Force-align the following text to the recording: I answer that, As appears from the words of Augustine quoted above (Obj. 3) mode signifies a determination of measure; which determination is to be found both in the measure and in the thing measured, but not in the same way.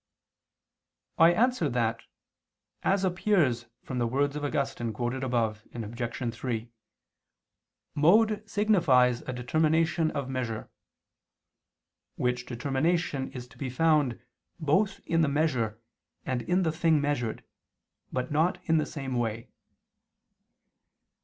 I 1.19 1.31
answer 1.31 1.69
that, 1.69 2.01
As 2.81 3.03
appears 3.05 3.67
from 3.83 3.99
the 3.99 4.07
words 4.07 4.35
of 4.35 4.43
Augustine 4.43 4.93
quoted 4.93 5.23
above 5.23 5.61
(Obj. 5.75 6.33
3) 6.33 6.69
mode 7.93 8.41
signifies 8.49 9.21
a 9.21 9.31
determination 9.31 10.09
of 10.09 10.27
measure; 10.27 10.71
which 12.15 12.47
determination 12.47 13.31
is 13.33 13.47
to 13.49 13.59
be 13.59 13.69
found 13.69 14.19
both 14.59 15.01
in 15.05 15.21
the 15.21 15.27
measure 15.29 15.79
and 16.25 16.41
in 16.41 16.63
the 16.63 16.71
thing 16.71 16.99
measured, 16.99 17.43
but 18.11 18.31
not 18.31 18.57
in 18.65 18.79
the 18.79 18.87
same 18.87 19.13
way. 19.13 19.51